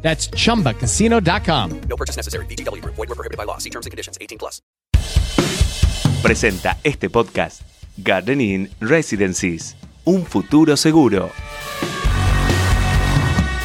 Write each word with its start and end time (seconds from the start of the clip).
That's 0.00 0.30
chumbacasino.com. 0.30 1.80
No 1.88 1.96
purchase 1.96 2.16
necessary. 2.16 2.46
BGW. 2.46 2.82
Void 2.84 2.96
were 2.96 3.14
prohibited 3.14 3.36
by 3.36 3.44
law. 3.44 3.58
See 3.58 3.70
terms 3.70 3.84
and 3.86 3.90
conditions. 3.90 4.16
18 4.20 4.38
plus. 4.38 4.62
Presenta 6.22 6.78
este 6.82 7.08
podcast 7.10 7.62
Gardening 7.96 8.68
Residencies, 8.80 9.76
un 10.04 10.24
futuro 10.26 10.76
seguro. 10.76 11.30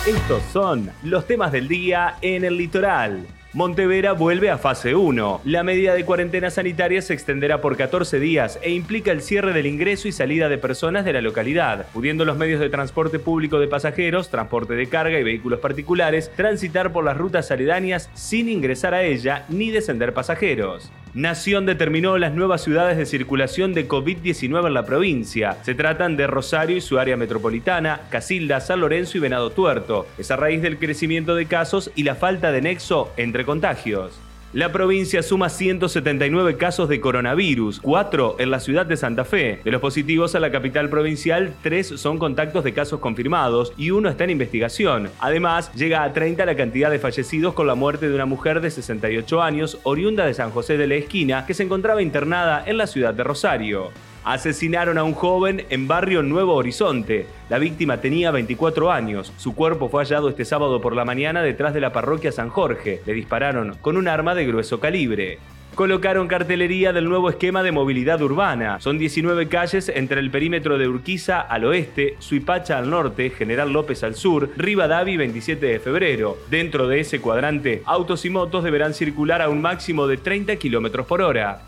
Estos 0.05 0.43
son 0.51 0.91
los 1.03 1.25
temas 1.25 1.51
del 1.51 1.67
día 1.67 2.17
en 2.21 2.43
el 2.43 2.57
litoral. 2.57 3.25
Montevera 3.53 4.13
vuelve 4.13 4.49
a 4.49 4.57
fase 4.57 4.95
1. 4.95 5.41
La 5.45 5.61
medida 5.61 5.93
de 5.93 6.05
cuarentena 6.05 6.49
sanitaria 6.49 7.03
se 7.03 7.13
extenderá 7.13 7.61
por 7.61 7.77
14 7.77 8.19
días 8.19 8.57
e 8.63 8.71
implica 8.71 9.11
el 9.11 9.21
cierre 9.21 9.53
del 9.53 9.67
ingreso 9.67 10.07
y 10.07 10.11
salida 10.11 10.49
de 10.49 10.57
personas 10.57 11.05
de 11.05 11.13
la 11.13 11.21
localidad, 11.21 11.85
pudiendo 11.93 12.25
los 12.25 12.35
medios 12.35 12.59
de 12.59 12.71
transporte 12.71 13.19
público 13.19 13.59
de 13.59 13.67
pasajeros, 13.67 14.31
transporte 14.31 14.73
de 14.73 14.89
carga 14.89 15.19
y 15.19 15.23
vehículos 15.23 15.59
particulares 15.59 16.31
transitar 16.35 16.91
por 16.91 17.03
las 17.03 17.15
rutas 17.15 17.51
aledañas 17.51 18.09
sin 18.15 18.49
ingresar 18.49 18.95
a 18.95 19.03
ella 19.03 19.45
ni 19.49 19.69
descender 19.69 20.15
pasajeros. 20.15 20.91
Nación 21.13 21.67
determinó 21.67 22.17
las 22.17 22.33
nuevas 22.33 22.63
ciudades 22.63 22.97
de 22.97 23.05
circulación 23.05 23.75
de 23.75 23.87
COVID-19 23.87 24.65
en 24.65 24.73
la 24.73 24.83
provincia. 24.83 25.57
Se 25.61 25.75
tratan 25.75 26.17
de 26.17 26.25
Rosario 26.25 26.75
y 26.75 26.81
su 26.81 26.97
área 26.97 27.15
metropolitana, 27.15 28.01
Casilda, 28.09 28.59
San 28.59 28.81
Lorenzo 28.81 29.19
y 29.19 29.21
Venado 29.21 29.51
Tuerto. 29.51 30.07
Es 30.17 30.31
a 30.31 30.37
raíz 30.37 30.63
del 30.63 30.79
crecimiento 30.79 31.35
de 31.35 31.45
casos 31.45 31.91
y 31.93 32.01
la 32.01 32.15
falta 32.15 32.51
de 32.51 32.63
nexo 32.63 33.11
entre 33.15 33.45
contagios. 33.45 34.19
La 34.53 34.71
provincia 34.71 35.23
suma 35.23 35.49
179 35.49 36.57
casos 36.57 36.87
de 36.87 37.01
coronavirus, 37.01 37.79
4 37.81 38.35
en 38.37 38.51
la 38.51 38.59
ciudad 38.59 38.85
de 38.85 38.97
Santa 38.97 39.25
Fe. 39.25 39.59
De 39.63 39.71
los 39.71 39.81
positivos 39.81 40.35
a 40.35 40.39
la 40.39 40.51
capital 40.51 40.89
provincial, 40.89 41.55
3 41.63 41.99
son 41.99 42.19
contactos 42.19 42.63
de 42.63 42.71
casos 42.71 42.99
confirmados 42.99 43.73
y 43.77 43.89
uno 43.89 44.09
está 44.09 44.25
en 44.25 44.29
investigación. 44.29 45.09
Además, 45.19 45.73
llega 45.73 46.03
a 46.03 46.13
30 46.13 46.45
la 46.45 46.55
cantidad 46.55 46.91
de 46.91 46.99
fallecidos 46.99 47.55
con 47.55 47.65
la 47.65 47.73
muerte 47.73 48.07
de 48.07 48.13
una 48.13 48.27
mujer 48.27 48.61
de 48.61 48.69
68 48.69 49.41
años, 49.41 49.79
oriunda 49.81 50.23
de 50.23 50.35
San 50.35 50.51
José 50.51 50.77
de 50.77 50.85
la 50.85 50.95
Esquina, 50.95 51.47
que 51.47 51.55
se 51.55 51.63
encontraba 51.63 52.03
internada 52.03 52.63
en 52.63 52.77
la 52.77 52.85
ciudad 52.85 53.15
de 53.15 53.23
Rosario. 53.23 53.89
Asesinaron 54.23 54.97
a 54.97 55.03
un 55.03 55.13
joven 55.13 55.65
en 55.69 55.87
barrio 55.89 56.23
Nuevo 56.23 56.53
Horizonte. 56.55 57.27
La 57.49 57.59
víctima 57.59 57.97
tenía 57.97 58.31
24 58.31 58.89
años. 58.89 59.33
Su 59.35 59.53
cuerpo 59.53 59.89
fue 59.89 60.01
hallado 60.01 60.29
este 60.29 60.45
sábado 60.45 60.79
por 60.79 60.95
la 60.95 61.03
mañana 61.03 61.41
detrás 61.41 61.73
de 61.73 61.81
la 61.81 61.91
parroquia 61.91 62.31
San 62.31 62.47
Jorge. 62.47 63.01
Le 63.05 63.13
dispararon 63.13 63.75
con 63.81 63.97
un 63.97 64.07
arma 64.07 64.33
de 64.33 64.45
grueso 64.45 64.79
calibre. 64.79 65.39
Colocaron 65.75 66.27
cartelería 66.27 66.93
del 66.93 67.09
nuevo 67.09 67.29
esquema 67.29 67.63
de 67.63 67.73
movilidad 67.73 68.21
urbana. 68.21 68.79
Son 68.79 68.97
19 68.97 69.49
calles 69.49 69.89
entre 69.89 70.21
el 70.21 70.31
perímetro 70.31 70.77
de 70.77 70.87
Urquiza 70.87 71.41
al 71.41 71.65
oeste, 71.65 72.15
Suipacha 72.19 72.77
al 72.77 72.89
norte, 72.89 73.29
General 73.31 73.73
López 73.73 74.03
al 74.03 74.15
sur, 74.15 74.51
Rivadavi 74.55 75.17
27 75.17 75.65
de 75.65 75.79
febrero. 75.79 76.37
Dentro 76.49 76.87
de 76.87 77.01
ese 77.01 77.19
cuadrante, 77.19 77.81
autos 77.85 78.23
y 78.23 78.29
motos 78.29 78.63
deberán 78.63 78.93
circular 78.93 79.41
a 79.41 79.49
un 79.49 79.61
máximo 79.61 80.07
de 80.07 80.15
30 80.15 80.55
km 80.55 81.03
por 81.03 81.21
hora 81.21 81.63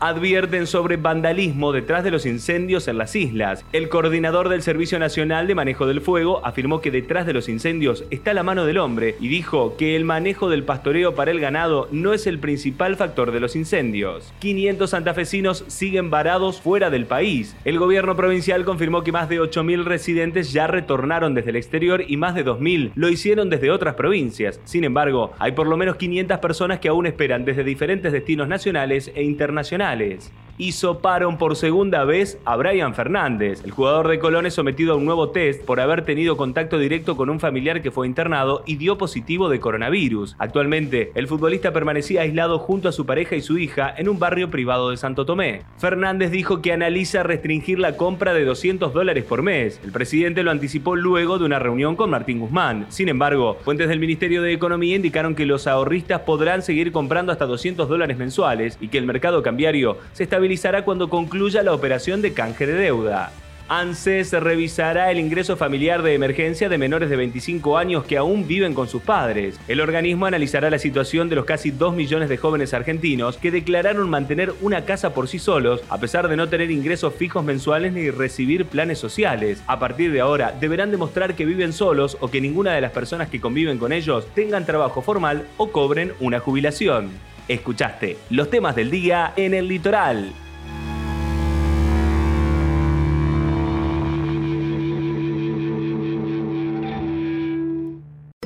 advierten 0.00 0.66
sobre 0.66 0.96
vandalismo 0.96 1.72
detrás 1.72 2.02
de 2.02 2.10
los 2.10 2.24
incendios 2.24 2.88
en 2.88 2.96
las 2.96 3.14
islas. 3.14 3.64
El 3.72 3.90
coordinador 3.90 4.48
del 4.48 4.62
Servicio 4.62 4.98
Nacional 4.98 5.46
de 5.46 5.54
Manejo 5.54 5.86
del 5.86 6.00
Fuego 6.00 6.40
afirmó 6.44 6.80
que 6.80 6.90
detrás 6.90 7.26
de 7.26 7.34
los 7.34 7.50
incendios 7.50 8.04
está 8.10 8.32
la 8.32 8.42
mano 8.42 8.64
del 8.64 8.78
hombre 8.78 9.16
y 9.20 9.28
dijo 9.28 9.76
que 9.76 9.96
el 9.96 10.06
manejo 10.06 10.48
del 10.48 10.64
pastoreo 10.64 11.14
para 11.14 11.30
el 11.30 11.40
ganado 11.40 11.86
no 11.92 12.14
es 12.14 12.26
el 12.26 12.38
principal 12.38 12.96
factor 12.96 13.30
de 13.30 13.40
los 13.40 13.56
incendios. 13.56 14.32
500 14.38 14.88
santafesinos 14.88 15.64
siguen 15.68 16.08
varados 16.08 16.62
fuera 16.62 16.88
del 16.88 17.04
país. 17.04 17.54
El 17.66 17.78
gobierno 17.78 18.16
provincial 18.16 18.64
confirmó 18.64 19.04
que 19.04 19.12
más 19.12 19.28
de 19.28 19.40
8.000 19.40 19.84
residentes 19.84 20.52
ya 20.52 20.66
retornaron 20.66 21.34
desde 21.34 21.50
el 21.50 21.56
exterior 21.56 22.02
y 22.06 22.16
más 22.16 22.34
de 22.34 22.46
2.000 22.46 22.92
lo 22.94 23.10
hicieron 23.10 23.50
desde 23.50 23.70
otras 23.70 23.96
provincias. 23.96 24.60
Sin 24.64 24.84
embargo, 24.84 25.32
hay 25.38 25.52
por 25.52 25.66
lo 25.66 25.76
menos 25.76 25.96
500 25.96 26.38
personas 26.38 26.80
que 26.80 26.88
aún 26.88 27.06
esperan 27.06 27.44
desde 27.44 27.64
diferentes 27.64 28.12
destinos 28.12 28.48
nacionales 28.48 29.12
e 29.14 29.22
internacionales 29.22 29.89
y 29.94 30.39
soparon 30.72 31.38
por 31.38 31.56
segunda 31.56 32.04
vez 32.04 32.38
a 32.44 32.56
Brian 32.56 32.94
Fernández. 32.94 33.62
El 33.64 33.70
jugador 33.70 34.08
de 34.08 34.18
Colón 34.18 34.46
es 34.46 34.54
sometido 34.54 34.92
a 34.92 34.96
un 34.96 35.06
nuevo 35.06 35.30
test 35.30 35.64
por 35.64 35.80
haber 35.80 36.04
tenido 36.04 36.36
contacto 36.36 36.78
directo 36.78 37.16
con 37.16 37.30
un 37.30 37.40
familiar 37.40 37.80
que 37.80 37.90
fue 37.90 38.06
internado 38.06 38.62
y 38.66 38.76
dio 38.76 38.98
positivo 38.98 39.48
de 39.48 39.58
coronavirus. 39.58 40.36
Actualmente, 40.38 41.12
el 41.14 41.28
futbolista 41.28 41.72
permanecía 41.72 42.20
aislado 42.20 42.58
junto 42.58 42.88
a 42.88 42.92
su 42.92 43.06
pareja 43.06 43.36
y 43.36 43.40
su 43.40 43.58
hija 43.58 43.94
en 43.96 44.08
un 44.08 44.18
barrio 44.18 44.50
privado 44.50 44.90
de 44.90 44.98
Santo 44.98 45.24
Tomé. 45.24 45.62
Fernández 45.78 46.30
dijo 46.30 46.60
que 46.60 46.74
analiza 46.74 47.22
restringir 47.22 47.78
la 47.78 47.96
compra 47.96 48.34
de 48.34 48.44
200 48.44 48.92
dólares 48.92 49.24
por 49.24 49.42
mes. 49.42 49.80
El 49.82 49.92
presidente 49.92 50.42
lo 50.42 50.50
anticipó 50.50 50.94
luego 50.94 51.38
de 51.38 51.46
una 51.46 51.58
reunión 51.58 51.96
con 51.96 52.10
Martín 52.10 52.38
Guzmán. 52.38 52.84
Sin 52.90 53.08
embargo, 53.08 53.56
fuentes 53.64 53.88
del 53.88 53.98
Ministerio 53.98 54.42
de 54.42 54.52
Economía 54.52 54.96
indicaron 54.96 55.34
que 55.34 55.46
los 55.46 55.66
ahorristas 55.66 56.20
podrán 56.20 56.60
seguir 56.60 56.92
comprando 56.92 57.32
hasta 57.32 57.46
200 57.46 57.88
dólares 57.88 58.18
mensuales 58.18 58.76
y 58.78 58.88
que 58.88 58.98
el 58.98 59.06
mercado 59.06 59.42
cambiario 59.42 59.96
se 60.12 60.24
estabilizará 60.24 60.49
cuando 60.84 61.08
concluya 61.08 61.62
la 61.62 61.72
operación 61.72 62.22
de 62.22 62.32
canje 62.32 62.66
de 62.66 62.74
deuda. 62.74 63.30
ANSES 63.68 64.32
revisará 64.32 65.12
el 65.12 65.20
ingreso 65.20 65.56
familiar 65.56 66.02
de 66.02 66.14
emergencia 66.14 66.68
de 66.68 66.76
menores 66.76 67.08
de 67.08 67.14
25 67.14 67.78
años 67.78 68.04
que 68.04 68.16
aún 68.16 68.48
viven 68.48 68.74
con 68.74 68.88
sus 68.88 69.00
padres. 69.00 69.60
El 69.68 69.80
organismo 69.80 70.26
analizará 70.26 70.70
la 70.70 70.80
situación 70.80 71.28
de 71.28 71.36
los 71.36 71.44
casi 71.44 71.70
2 71.70 71.94
millones 71.94 72.28
de 72.28 72.36
jóvenes 72.36 72.74
argentinos 72.74 73.36
que 73.36 73.52
declararon 73.52 74.10
mantener 74.10 74.52
una 74.60 74.84
casa 74.84 75.14
por 75.14 75.28
sí 75.28 75.38
solos, 75.38 75.82
a 75.88 75.98
pesar 75.98 76.26
de 76.26 76.36
no 76.36 76.48
tener 76.48 76.72
ingresos 76.72 77.14
fijos 77.14 77.44
mensuales 77.44 77.92
ni 77.92 78.10
recibir 78.10 78.66
planes 78.66 78.98
sociales. 78.98 79.62
A 79.68 79.78
partir 79.78 80.10
de 80.10 80.20
ahora, 80.20 80.52
deberán 80.58 80.90
demostrar 80.90 81.36
que 81.36 81.44
viven 81.44 81.72
solos 81.72 82.16
o 82.18 82.28
que 82.28 82.40
ninguna 82.40 82.74
de 82.74 82.80
las 82.80 82.90
personas 82.90 83.28
que 83.28 83.40
conviven 83.40 83.78
con 83.78 83.92
ellos 83.92 84.26
tengan 84.34 84.66
trabajo 84.66 85.00
formal 85.00 85.46
o 85.58 85.70
cobren 85.70 86.12
una 86.18 86.40
jubilación. 86.40 87.29
Escuchaste 87.50 88.16
los 88.30 88.48
temas 88.48 88.76
del 88.76 88.92
día 88.92 89.32
en 89.34 89.54
el 89.54 89.66
litoral. 89.66 90.32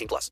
18 0.00 0.08
plus. 0.08 0.28